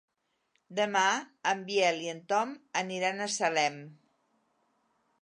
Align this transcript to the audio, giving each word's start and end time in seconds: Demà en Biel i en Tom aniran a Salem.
Demà 0.79 1.03
en 1.51 1.61
Biel 1.69 2.03
i 2.07 2.11
en 2.15 2.23
Tom 2.33 2.57
aniran 2.83 3.21
a 3.27 3.31
Salem. 3.39 3.81